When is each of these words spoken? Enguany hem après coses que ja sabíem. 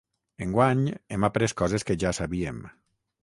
Enguany 0.45 0.81
hem 1.17 1.27
après 1.27 1.53
coses 1.63 1.87
que 1.91 1.99
ja 2.05 2.13
sabíem. 2.21 2.65